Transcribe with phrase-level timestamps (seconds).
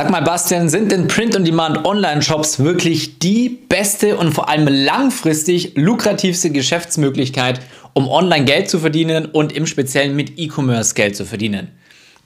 [0.00, 7.60] Sag mal, Bastian, sind denn Print-on-Demand-Online-Shops wirklich die beste und vor allem langfristig lukrativste Geschäftsmöglichkeit,
[7.92, 11.68] um online Geld zu verdienen und im Speziellen mit E-Commerce Geld zu verdienen?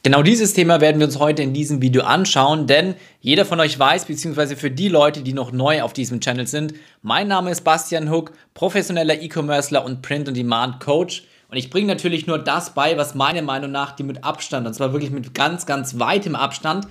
[0.04, 3.76] Genau dieses Thema werden wir uns heute in diesem Video anschauen, denn jeder von euch
[3.76, 7.62] weiß, beziehungsweise für die Leute, die noch neu auf diesem Channel sind, mein Name ist
[7.62, 11.24] Bastian Hook, professioneller E-Commercer und Print-on-Demand-Coach.
[11.48, 14.74] Und ich bringe natürlich nur das bei, was meiner Meinung nach die mit Abstand, und
[14.74, 16.86] zwar wirklich mit ganz, ganz weitem Abstand,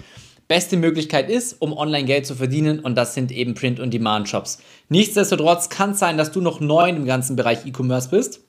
[0.53, 4.59] beste Möglichkeit ist, um online Geld zu verdienen und das sind eben Print- und Demand-Shops.
[4.87, 8.41] Nichtsdestotrotz kann es sein, dass du noch neu im ganzen Bereich E-Commerce bist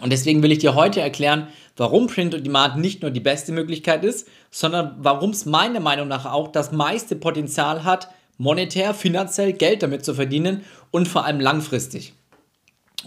[0.00, 3.50] und deswegen will ich dir heute erklären, warum Print und Demand nicht nur die beste
[3.50, 9.52] Möglichkeit ist, sondern warum es meiner Meinung nach auch das meiste Potenzial hat, monetär, finanziell
[9.52, 12.12] Geld damit zu verdienen und vor allem langfristig.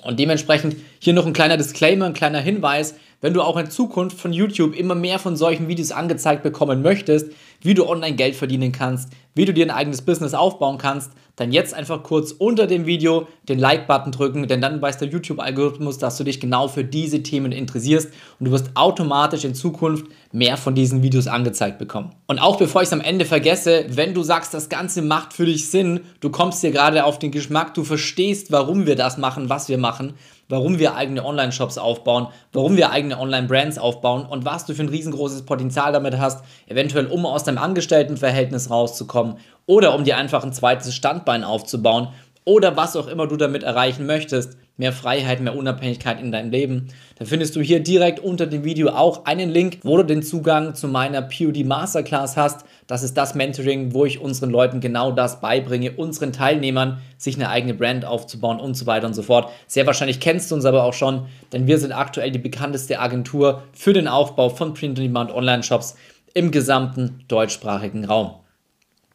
[0.04, 4.20] Und dementsprechend hier noch ein kleiner Disclaimer, ein kleiner Hinweis, wenn du auch in Zukunft
[4.20, 8.72] von YouTube immer mehr von solchen Videos angezeigt bekommen möchtest, wie du online Geld verdienen
[8.72, 12.86] kannst, wie du dir ein eigenes Business aufbauen kannst, dann jetzt einfach kurz unter dem
[12.86, 17.24] Video den Like-Button drücken, denn dann weiß der YouTube-Algorithmus, dass du dich genau für diese
[17.24, 22.12] Themen interessierst und du wirst automatisch in Zukunft mehr von diesen Videos angezeigt bekommen.
[22.28, 25.48] Und auch bevor ich es am Ende vergesse, wenn du sagst, das Ganze macht für
[25.48, 29.50] dich Sinn, du kommst dir gerade auf den Geschmack, du verstehst, warum wir das machen,
[29.50, 30.14] was wir machen,
[30.50, 34.90] warum wir eigene Online-Shops aufbauen, warum wir eigene Online-Brands aufbauen und was du für ein
[34.90, 40.54] riesengroßes Potenzial damit hast, eventuell um aus deinem Angestelltenverhältnis rauszukommen oder um dir einfach ein
[40.54, 42.10] zweites Standbein aufzubauen
[42.46, 46.88] oder was auch immer du damit erreichen möchtest, mehr Freiheit, mehr Unabhängigkeit in deinem Leben,
[47.18, 50.76] dann findest du hier direkt unter dem Video auch einen Link, wo du den Zugang
[50.76, 52.66] zu meiner POD Masterclass hast.
[52.88, 57.50] Das ist das Mentoring, wo ich unseren Leuten genau das beibringe, unseren Teilnehmern, sich eine
[57.50, 59.50] eigene Brand aufzubauen und so weiter und so fort.
[59.68, 63.64] Sehr wahrscheinlich kennst du uns aber auch schon, denn wir sind aktuell die bekannteste Agentur
[63.72, 65.96] für den Aufbau von Print-on-Demand Online-Shops
[66.34, 68.36] im gesamten deutschsprachigen Raum.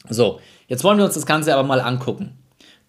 [0.09, 2.40] So, jetzt wollen wir uns das Ganze aber mal angucken.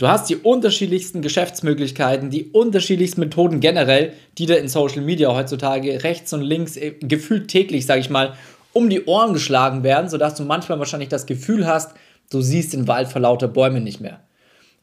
[0.01, 6.03] Du hast die unterschiedlichsten Geschäftsmöglichkeiten, die unterschiedlichsten Methoden generell, die dir in Social Media heutzutage
[6.03, 8.33] rechts und links äh, gefühlt täglich, sage ich mal,
[8.73, 11.93] um die Ohren geschlagen werden, sodass du manchmal wahrscheinlich das Gefühl hast,
[12.31, 14.21] du siehst den Wald vor lauter Bäumen nicht mehr.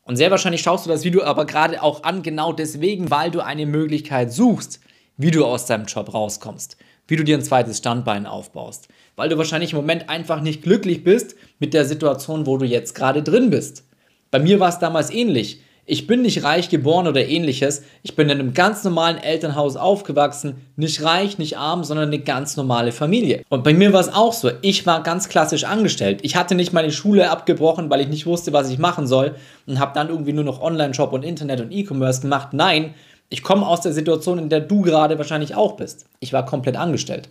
[0.04, 3.40] Und sehr wahrscheinlich schaust du das Video aber gerade auch an, genau deswegen, weil du
[3.40, 4.78] eine Möglichkeit suchst,
[5.16, 6.76] wie du aus deinem Job rauskommst,
[7.08, 8.86] wie du dir ein zweites Standbein aufbaust,
[9.16, 12.94] weil du wahrscheinlich im Moment einfach nicht glücklich bist mit der Situation, wo du jetzt
[12.94, 13.82] gerade drin bist.
[14.30, 15.60] Bei mir war es damals ähnlich.
[15.90, 17.82] Ich bin nicht reich geboren oder ähnliches.
[18.02, 20.56] Ich bin in einem ganz normalen Elternhaus aufgewachsen.
[20.76, 23.42] Nicht reich, nicht arm, sondern eine ganz normale Familie.
[23.48, 24.50] Und bei mir war es auch so.
[24.60, 26.20] Ich war ganz klassisch angestellt.
[26.24, 29.78] Ich hatte nicht meine Schule abgebrochen, weil ich nicht wusste, was ich machen soll und
[29.78, 32.48] habe dann irgendwie nur noch Online-Shop und Internet und E-Commerce gemacht.
[32.52, 32.92] Nein,
[33.30, 36.04] ich komme aus der Situation, in der du gerade wahrscheinlich auch bist.
[36.20, 37.30] Ich war komplett angestellt.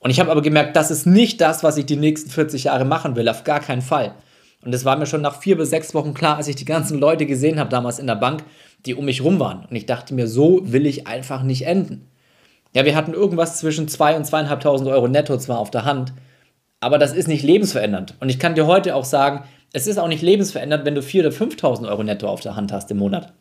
[0.00, 2.84] Und ich habe aber gemerkt, das ist nicht das, was ich die nächsten 40 Jahre
[2.84, 3.26] machen will.
[3.30, 4.14] Auf gar keinen Fall.
[4.64, 6.98] Und das war mir schon nach vier bis sechs Wochen klar, als ich die ganzen
[6.98, 8.44] Leute gesehen habe damals in der Bank,
[8.86, 9.64] die um mich rum waren.
[9.68, 12.08] Und ich dachte mir, so will ich einfach nicht enden.
[12.74, 16.12] Ja, wir hatten irgendwas zwischen 2.000 und 2.500 Euro netto zwar auf der Hand,
[16.80, 18.14] aber das ist nicht lebensverändernd.
[18.20, 21.20] Und ich kann dir heute auch sagen, es ist auch nicht lebensverändernd, wenn du 4.000
[21.20, 23.32] oder 5.000 Euro netto auf der Hand hast im Monat.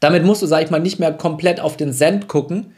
[0.00, 2.74] Damit musst du, sag ich mal, nicht mehr komplett auf den Cent gucken,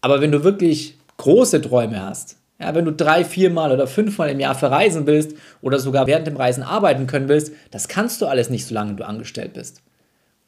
[0.00, 4.40] aber wenn du wirklich große Träume hast, ja, wenn du drei, viermal oder fünfmal im
[4.40, 8.50] Jahr verreisen willst oder sogar während dem Reisen arbeiten können willst, das kannst du alles
[8.50, 9.82] nicht, solange du angestellt bist.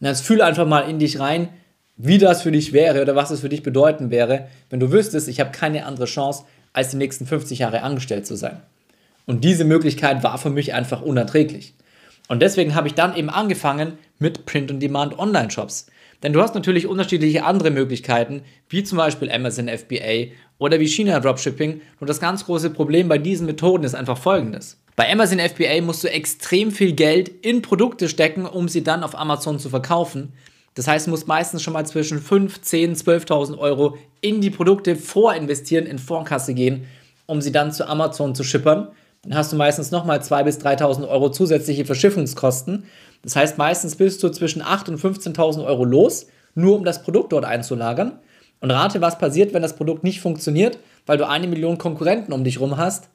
[0.00, 1.49] Und jetzt fühl einfach mal in dich rein,
[1.97, 5.28] wie das für dich wäre oder was es für dich bedeuten wäre, wenn du wüsstest,
[5.28, 8.61] ich habe keine andere Chance, als die nächsten 50 Jahre angestellt zu sein.
[9.27, 11.75] Und diese Möglichkeit war für mich einfach unerträglich.
[12.28, 15.87] Und deswegen habe ich dann eben angefangen mit Print-on-Demand Online-Shops.
[16.22, 21.19] Denn du hast natürlich unterschiedliche andere Möglichkeiten, wie zum Beispiel Amazon FBA oder wie China
[21.19, 21.81] Dropshipping.
[21.99, 24.78] Nur das ganz große Problem bei diesen Methoden ist einfach folgendes.
[24.95, 29.19] Bei Amazon FBA musst du extrem viel Geld in Produkte stecken, um sie dann auf
[29.19, 30.33] Amazon zu verkaufen.
[30.75, 34.95] Das heißt, du musst meistens schon mal zwischen 5, 10, 12.000 Euro in die Produkte
[34.95, 36.87] vorinvestieren, in Vorkasse gehen,
[37.27, 38.89] um sie dann zu Amazon zu schippern.
[39.22, 42.84] Dann hast du meistens nochmal 2.000 bis 3.000 Euro zusätzliche Verschiffungskosten.
[43.25, 47.33] Das heißt, meistens bist du zwischen 8.000 und 15.000 Euro los, nur um das Produkt
[47.33, 48.21] dort einzulagern.
[48.62, 52.44] Und rate, was passiert, wenn das Produkt nicht funktioniert, weil du eine Million Konkurrenten um
[52.44, 53.09] dich rum hast.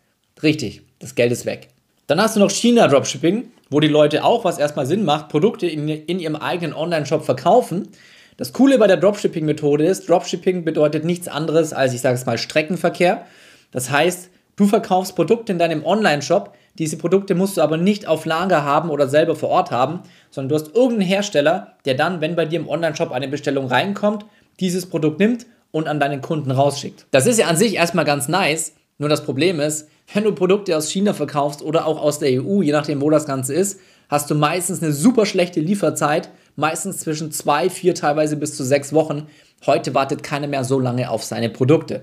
[0.43, 1.69] Richtig, das Geld ist weg.
[2.05, 5.65] Dann hast du noch China Dropshipping, wo die Leute auch, was erstmal Sinn macht, Produkte
[5.65, 7.87] in, in ihrem eigenen Online-Shop verkaufen.
[8.35, 12.37] Das Coole bei der Dropshipping-Methode ist, Dropshipping bedeutet nichts anderes als, ich sage es mal,
[12.37, 13.25] Streckenverkehr.
[13.71, 18.25] Das heißt, du verkaufst Produkte in deinem Online-Shop, diese Produkte musst du aber nicht auf
[18.25, 22.35] Lager haben oder selber vor Ort haben, sondern du hast irgendeinen Hersteller, der dann, wenn
[22.35, 24.25] bei dir im Online-Shop eine Bestellung reinkommt,
[24.59, 27.05] dieses Produkt nimmt und an deinen Kunden rausschickt.
[27.11, 30.75] Das ist ja an sich erstmal ganz nice, Nur das Problem ist, wenn du Produkte
[30.75, 34.31] aus China verkaufst oder auch aus der EU, je nachdem, wo das Ganze ist, hast
[34.31, 39.27] du meistens eine super schlechte Lieferzeit, meistens zwischen zwei, vier, teilweise bis zu sechs Wochen.
[39.65, 42.01] Heute wartet keiner mehr so lange auf seine Produkte.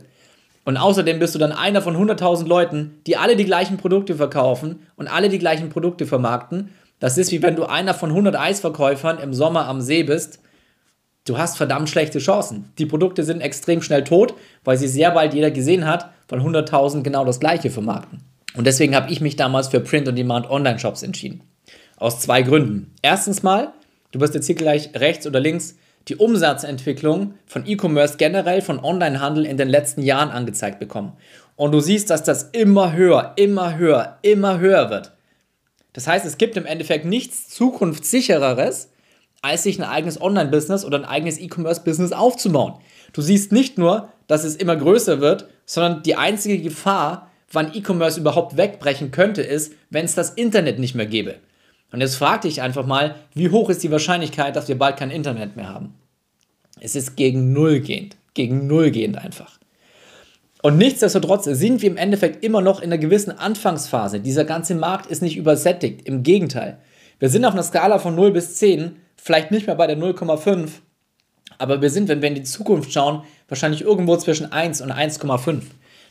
[0.64, 4.80] Und außerdem bist du dann einer von 100.000 Leuten, die alle die gleichen Produkte verkaufen
[4.96, 6.70] und alle die gleichen Produkte vermarkten.
[7.00, 10.40] Das ist wie wenn du einer von 100 Eisverkäufern im Sommer am See bist.
[11.26, 12.70] Du hast verdammt schlechte Chancen.
[12.76, 17.02] Die Produkte sind extrem schnell tot, weil sie sehr bald jeder gesehen hat, weil 100.000
[17.02, 18.20] genau das gleiche vermarkten.
[18.54, 21.40] Und deswegen habe ich mich damals für Print-on-Demand Online-Shops entschieden.
[21.96, 22.92] Aus zwei Gründen.
[23.00, 23.72] Erstens mal,
[24.12, 25.76] du wirst jetzt hier gleich rechts oder links
[26.08, 31.14] die Umsatzentwicklung von E-Commerce generell, von Onlinehandel in den letzten Jahren angezeigt bekommen.
[31.56, 35.12] Und du siehst, dass das immer höher, immer höher, immer höher wird.
[35.94, 38.90] Das heißt, es gibt im Endeffekt nichts zukunftssichereres,
[39.44, 42.74] als sich ein eigenes Online-Business oder ein eigenes E-Commerce-Business aufzubauen.
[43.12, 48.18] Du siehst nicht nur, dass es immer größer wird, sondern die einzige Gefahr, wann E-Commerce
[48.18, 51.34] überhaupt wegbrechen könnte, ist, wenn es das Internet nicht mehr gäbe.
[51.92, 55.10] Und jetzt frag dich einfach mal, wie hoch ist die Wahrscheinlichkeit, dass wir bald kein
[55.10, 55.94] Internet mehr haben?
[56.80, 58.16] Es ist gegen Null gehend.
[58.32, 59.58] Gegen Null gehend einfach.
[60.62, 64.20] Und nichtsdestotrotz sind wir im Endeffekt immer noch in einer gewissen Anfangsphase.
[64.20, 66.08] Dieser ganze Markt ist nicht übersättigt.
[66.08, 66.78] Im Gegenteil.
[67.18, 70.68] Wir sind auf einer Skala von 0 bis 10, vielleicht nicht mehr bei der 0,5,
[71.56, 75.62] aber wir sind, wenn wir in die Zukunft schauen, wahrscheinlich irgendwo zwischen 1 und 1,5.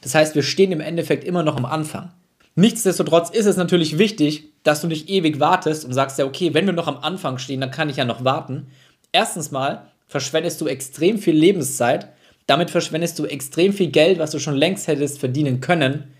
[0.01, 2.11] Das heißt, wir stehen im Endeffekt immer noch am Anfang.
[2.55, 6.65] Nichtsdestotrotz ist es natürlich wichtig, dass du nicht ewig wartest und sagst ja, okay, wenn
[6.65, 8.67] wir noch am Anfang stehen, dann kann ich ja noch warten.
[9.11, 12.09] Erstens mal verschwendest du extrem viel Lebenszeit,
[12.47, 16.13] damit verschwendest du extrem viel Geld, was du schon längst hättest verdienen können.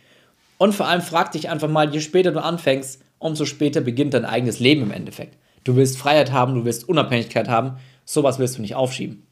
[0.60, 4.26] Und vor allem frag dich einfach mal, je später du anfängst, umso später beginnt dein
[4.26, 5.38] eigenes Leben im Endeffekt.
[5.64, 9.26] Du willst Freiheit haben, du willst Unabhängigkeit haben, sowas willst du nicht aufschieben.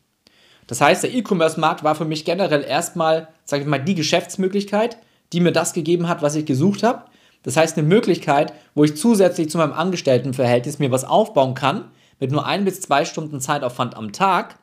[0.67, 4.97] Das heißt, der E-Commerce-Markt war für mich generell erstmal, sage ich mal, die Geschäftsmöglichkeit,
[5.33, 7.05] die mir das gegeben hat, was ich gesucht habe.
[7.43, 11.85] Das heißt, eine Möglichkeit, wo ich zusätzlich zu meinem Angestelltenverhältnis mir was aufbauen kann,
[12.19, 14.59] mit nur ein bis zwei Stunden Zeitaufwand am Tag.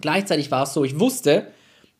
[0.00, 1.46] Gleichzeitig war es so, ich wusste,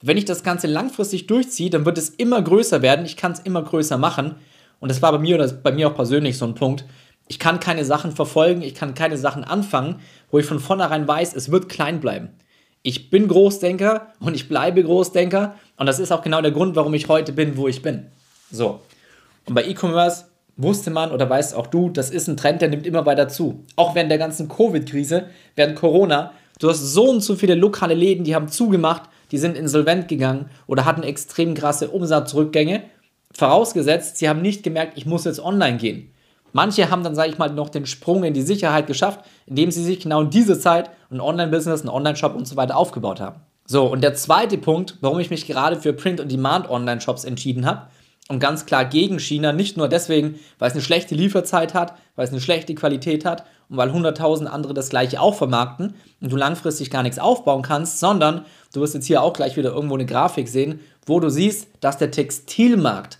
[0.02, 3.04] wenn ich das Ganze langfristig durchziehe, dann wird es immer größer werden.
[3.04, 4.36] Ich kann es immer größer machen.
[4.80, 6.84] Und das war bei mir oder bei mir auch persönlich so ein Punkt.
[7.30, 10.00] Ich kann keine Sachen verfolgen, ich kann keine Sachen anfangen,
[10.32, 12.30] wo ich von vornherein weiß, es wird klein bleiben.
[12.82, 16.92] Ich bin Großdenker und ich bleibe Großdenker und das ist auch genau der Grund, warum
[16.92, 18.06] ich heute bin, wo ich bin.
[18.50, 18.80] So.
[19.46, 20.24] Und bei E-Commerce
[20.56, 23.64] wusste man oder weißt auch du, das ist ein Trend, der nimmt immer weiter zu.
[23.76, 28.24] Auch während der ganzen Covid-Krise, während Corona, du hast so und so viele lokale Läden,
[28.24, 32.82] die haben zugemacht, die sind insolvent gegangen oder hatten extrem krasse Umsatzrückgänge.
[33.30, 36.10] Vorausgesetzt, sie haben nicht gemerkt, ich muss jetzt online gehen.
[36.52, 39.84] Manche haben dann, sage ich mal, noch den Sprung in die Sicherheit geschafft, indem sie
[39.84, 43.40] sich genau in diese Zeit ein Online-Business, einen Online-Shop und so weiter aufgebaut haben.
[43.66, 47.86] So, und der zweite Punkt, warum ich mich gerade für Print-on-Demand-Online-Shops entschieden habe,
[48.30, 52.24] und ganz klar gegen China, nicht nur deswegen, weil es eine schlechte Lieferzeit hat, weil
[52.24, 56.36] es eine schlechte Qualität hat und weil 100.000 andere das gleiche auch vermarkten und du
[56.36, 60.06] langfristig gar nichts aufbauen kannst, sondern du wirst jetzt hier auch gleich wieder irgendwo eine
[60.06, 63.18] Grafik sehen, wo du siehst, dass der Textilmarkt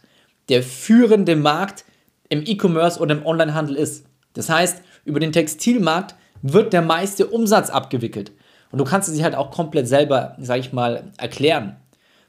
[0.48, 1.84] der führende Markt
[2.30, 4.06] im E-Commerce oder im Onlinehandel ist.
[4.32, 8.32] Das heißt, über den Textilmarkt wird der meiste Umsatz abgewickelt.
[8.70, 11.76] Und du kannst es dir halt auch komplett selber, sag ich mal, erklären.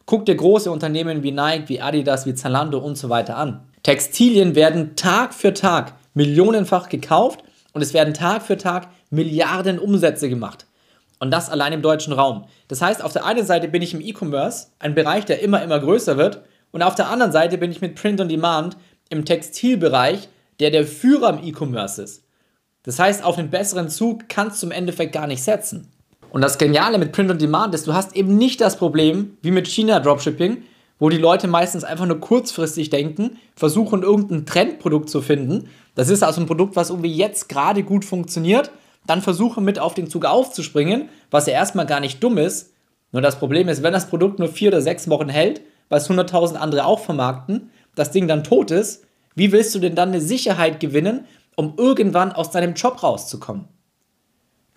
[0.05, 3.61] Guck dir große Unternehmen wie Nike, wie Adidas, wie Zalando und so weiter an.
[3.83, 7.43] Textilien werden Tag für Tag millionenfach gekauft
[7.73, 10.65] und es werden Tag für Tag Milliarden Umsätze gemacht.
[11.19, 12.45] Und das allein im deutschen Raum.
[12.67, 15.79] Das heißt, auf der einen Seite bin ich im E-Commerce, ein Bereich, der immer, immer
[15.79, 16.41] größer wird,
[16.71, 18.77] und auf der anderen Seite bin ich mit Print on Demand
[19.11, 22.23] im Textilbereich, der der Führer im E-Commerce ist.
[22.83, 25.91] Das heißt, auf einen besseren Zug kannst du im Endeffekt gar nicht setzen.
[26.31, 29.51] Und das Geniale mit Print on Demand ist, du hast eben nicht das Problem wie
[29.51, 30.63] mit China Dropshipping,
[30.97, 35.67] wo die Leute meistens einfach nur kurzfristig denken, versuchen irgendein Trendprodukt zu finden.
[35.95, 38.71] Das ist also ein Produkt, was irgendwie jetzt gerade gut funktioniert,
[39.07, 42.73] dann versuchen mit auf den Zug aufzuspringen, was ja erstmal gar nicht dumm ist.
[43.11, 46.09] Nur das Problem ist, wenn das Produkt nur vier oder sechs Wochen hält, weil es
[46.09, 49.05] 100.000 andere auch vermarkten, das Ding dann tot ist,
[49.35, 53.67] wie willst du denn dann eine Sicherheit gewinnen, um irgendwann aus deinem Job rauszukommen?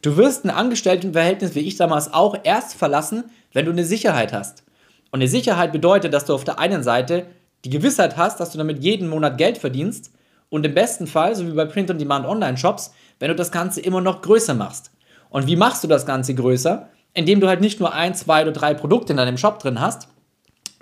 [0.02, 4.62] Du wirst ein Angestelltenverhältnis, wie ich damals auch, erst verlassen, wenn du eine Sicherheit hast.
[5.10, 7.26] Und eine Sicherheit bedeutet, dass du auf der einen Seite
[7.64, 10.10] die Gewissheit hast, dass du damit jeden Monat Geld verdienst
[10.50, 14.54] und im besten Fall, so wie bei Print-on-Demand-Online-Shops, wenn du das Ganze immer noch größer
[14.54, 14.90] machst.
[15.30, 16.88] Und wie machst du das Ganze größer?
[17.14, 20.08] Indem du halt nicht nur ein, zwei oder drei Produkte in deinem Shop drin hast,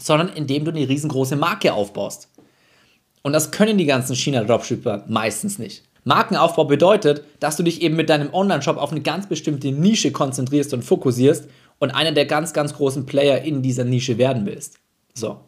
[0.03, 2.29] sondern indem du eine riesengroße Marke aufbaust.
[3.23, 5.85] Und das können die ganzen China-Dropshipper meistens nicht.
[6.05, 10.75] Markenaufbau bedeutet, dass du dich eben mit deinem Online-Shop auf eine ganz bestimmte Nische konzentrierst
[10.75, 14.81] und fokussierst und einer der ganz, ganz großen Player in dieser Nische werden willst.
[15.15, 15.41] So.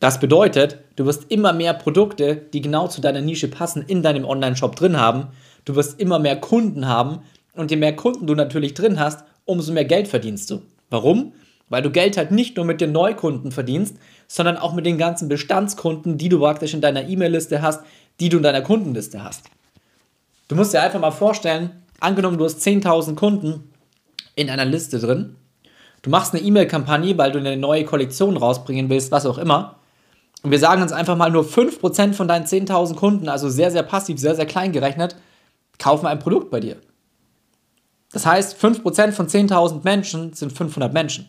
[0.00, 4.24] Das bedeutet, du wirst immer mehr Produkte, die genau zu deiner Nische passen, in deinem
[4.24, 5.28] Online-Shop drin haben.
[5.64, 7.20] Du wirst immer mehr Kunden haben.
[7.54, 10.62] Und je mehr Kunden du natürlich drin hast, umso mehr Geld verdienst du.
[10.90, 11.32] Warum?
[11.68, 13.96] Weil du Geld halt nicht nur mit den Neukunden verdienst,
[14.26, 17.82] sondern auch mit den ganzen Bestandskunden, die du praktisch in deiner E-Mail-Liste hast,
[18.20, 19.44] die du in deiner Kundenliste hast.
[20.48, 21.70] Du musst dir einfach mal vorstellen,
[22.00, 23.70] angenommen, du hast 10.000 Kunden
[24.34, 25.36] in einer Liste drin.
[26.02, 29.76] Du machst eine E-Mail-Kampagne, weil du eine neue Kollektion rausbringen willst, was auch immer.
[30.42, 33.82] Und wir sagen uns einfach mal, nur 5% von deinen 10.000 Kunden, also sehr, sehr
[33.82, 35.16] passiv, sehr, sehr klein gerechnet,
[35.78, 36.76] kaufen ein Produkt bei dir.
[38.12, 41.26] Das heißt, 5% von 10.000 Menschen sind 500 Menschen.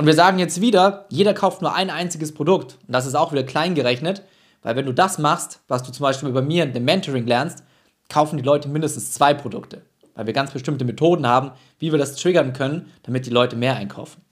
[0.00, 2.78] Und wir sagen jetzt wieder, jeder kauft nur ein einziges Produkt.
[2.86, 4.22] Und das ist auch wieder klein gerechnet,
[4.62, 7.64] weil wenn du das machst, was du zum Beispiel bei mir in dem Mentoring lernst,
[8.08, 9.82] kaufen die Leute mindestens zwei Produkte.
[10.14, 13.76] Weil wir ganz bestimmte Methoden haben, wie wir das triggern können, damit die Leute mehr
[13.76, 14.22] einkaufen.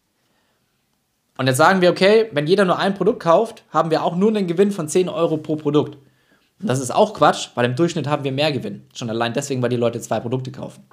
[1.37, 4.31] Und jetzt sagen wir, okay, wenn jeder nur ein Produkt kauft, haben wir auch nur
[4.31, 5.99] einen Gewinn von 10 Euro pro Produkt.
[6.63, 8.87] Und das ist auch Quatsch, weil im Durchschnitt haben wir mehr Gewinn.
[8.95, 10.85] Schon allein deswegen, weil die Leute zwei Produkte kaufen.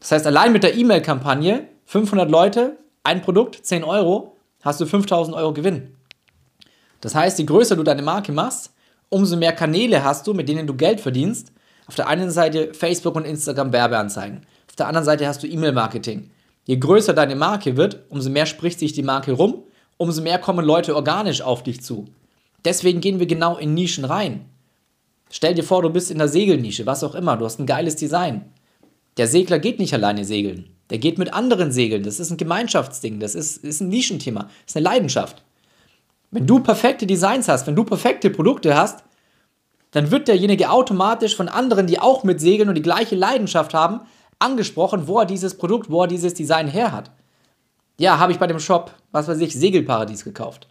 [0.00, 5.36] Das heißt, allein mit der E-Mail-Kampagne, 500 Leute, ein Produkt, 10 Euro, hast du 5000
[5.36, 5.94] Euro Gewinn.
[7.00, 8.74] Das heißt, je größer du deine Marke machst,
[9.08, 11.52] umso mehr Kanäle hast du, mit denen du Geld verdienst.
[11.86, 14.40] Auf der einen Seite Facebook und Instagram Werbeanzeigen.
[14.68, 16.30] Auf der anderen Seite hast du E-Mail-Marketing.
[16.64, 19.62] Je größer deine Marke wird, umso mehr spricht sich die Marke rum,
[19.98, 22.06] umso mehr kommen Leute organisch auf dich zu.
[22.64, 24.46] Deswegen gehen wir genau in Nischen rein.
[25.30, 27.94] Stell dir vor, du bist in der Segelnische, was auch immer, du hast ein geiles
[27.94, 28.46] Design.
[29.16, 30.75] Der Segler geht nicht alleine segeln.
[30.90, 32.02] Der geht mit anderen segeln.
[32.02, 35.42] Das ist ein Gemeinschaftsding, das ist, ist ein Nischenthema, das ist eine Leidenschaft.
[36.30, 39.04] Wenn du perfekte Designs hast, wenn du perfekte Produkte hast,
[39.92, 44.00] dann wird derjenige automatisch von anderen, die auch mit segeln und die gleiche Leidenschaft haben,
[44.38, 47.10] angesprochen, wo er dieses Produkt, wo er dieses Design her hat.
[47.98, 50.68] Ja, habe ich bei dem Shop, was weiß ich, Segelparadies gekauft.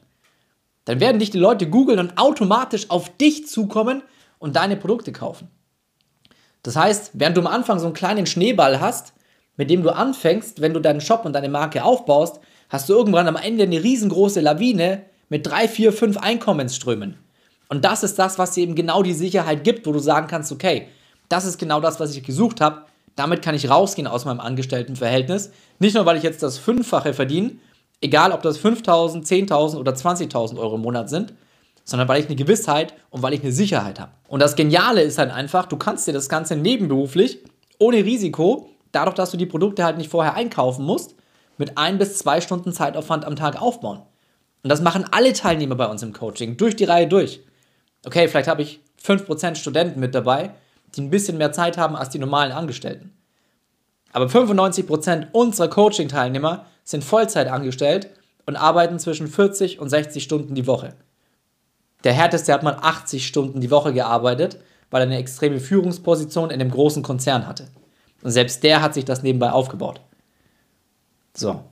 [0.86, 4.04] Dann werden dich die Leute googeln und automatisch auf dich zukommen
[4.38, 5.50] und deine Produkte kaufen.
[6.62, 9.14] Das heißt, während du am Anfang so einen kleinen Schneeball hast,
[9.58, 13.28] mit dem du anfängst, wenn du deinen Shop und deine Marke aufbaust, hast du irgendwann
[13.28, 17.18] am Ende eine riesengroße Lawine mit drei, vier, fünf Einkommensströmen.
[17.70, 20.52] Und das ist das, was dir eben genau die Sicherheit gibt, wo du sagen kannst,
[20.52, 20.88] okay,
[21.30, 22.84] das ist genau das, was ich gesucht habe.
[23.16, 25.52] Damit kann ich rausgehen aus meinem Angestelltenverhältnis.
[25.80, 27.54] Nicht nur, weil ich jetzt das Fünffache verdiene,
[28.02, 31.34] egal ob das 5.000, 10.000 oder 20.000 Euro im Monat sind,
[31.86, 34.12] sondern weil ich eine Gewissheit und weil ich eine Sicherheit habe.
[34.28, 37.40] Und das Geniale ist halt einfach, du kannst dir das Ganze nebenberuflich,
[37.80, 41.16] ohne Risiko, dadurch, dass du die Produkte halt nicht vorher einkaufen musst,
[41.58, 44.02] mit ein bis zwei Stunden Zeitaufwand am Tag aufbauen.
[44.64, 47.42] Und das machen alle Teilnehmer bei uns im Coaching, durch die Reihe durch.
[48.06, 50.52] Okay, vielleicht habe ich 5% Studenten mit dabei,
[50.96, 53.14] die ein bisschen mehr Zeit haben als die normalen Angestellten.
[54.12, 58.10] Aber 95% unserer Coaching-Teilnehmer sind Vollzeit angestellt
[58.46, 60.96] und arbeiten zwischen 40 und 60 Stunden die Woche.
[62.04, 64.60] Der härteste hat mal 80 Stunden die Woche gearbeitet,
[64.90, 67.68] weil er eine extreme Führungsposition in einem großen Konzern hatte.
[68.22, 70.02] Und selbst der hat sich das nebenbei aufgebaut.
[71.34, 71.64] So.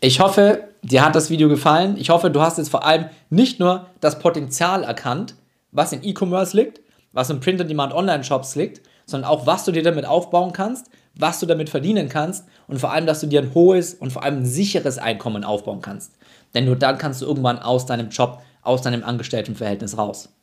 [0.00, 1.96] Ich hoffe, dir hat das Video gefallen.
[1.96, 5.34] Ich hoffe, du hast jetzt vor allem nicht nur das Potenzial erkannt,
[5.72, 6.80] was in E-Commerce liegt,
[7.12, 11.70] was in Print-on-Demand-Online-Shops liegt, sondern auch, was du dir damit aufbauen kannst, was du damit
[11.70, 14.98] verdienen kannst und vor allem, dass du dir ein hohes und vor allem ein sicheres
[14.98, 16.12] Einkommen aufbauen kannst.
[16.54, 20.33] Denn nur dann kannst du irgendwann aus deinem Job, aus deinem Angestelltenverhältnis raus.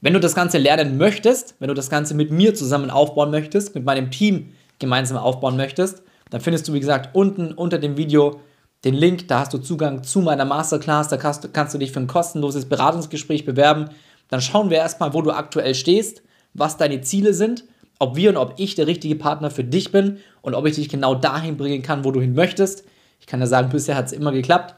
[0.00, 3.74] Wenn du das Ganze lernen möchtest, wenn du das Ganze mit mir zusammen aufbauen möchtest,
[3.74, 8.40] mit meinem Team gemeinsam aufbauen möchtest, dann findest du, wie gesagt, unten unter dem Video
[8.84, 12.00] den Link, da hast du Zugang zu meiner Masterclass, da kannst, kannst du dich für
[12.00, 13.90] ein kostenloses Beratungsgespräch bewerben
[14.30, 16.22] dann schauen wir erstmal, wo du aktuell stehst,
[16.54, 17.64] was deine Ziele sind,
[17.98, 20.88] ob wir und ob ich der richtige Partner für dich bin und ob ich dich
[20.88, 22.84] genau dahin bringen kann, wo du hin möchtest.
[23.18, 24.74] Ich kann ja sagen, bisher hat es immer geklappt.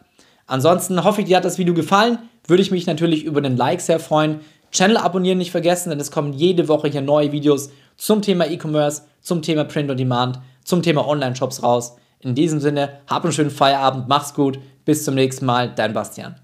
[0.46, 2.18] Ansonsten hoffe ich, dir hat das Video gefallen.
[2.48, 4.40] Würde ich mich natürlich über den Like sehr freuen.
[4.72, 9.02] Channel abonnieren nicht vergessen, denn es kommen jede Woche hier neue Videos zum Thema E-Commerce,
[9.20, 11.96] zum Thema Print on Demand, zum Thema Online-Shops raus.
[12.20, 16.36] In diesem Sinne, hab einen schönen Feierabend, mach's gut, bis zum nächsten Mal, dein Bastian.